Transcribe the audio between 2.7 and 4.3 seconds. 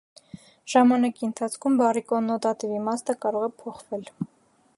իմաստը կարող է փոխվել։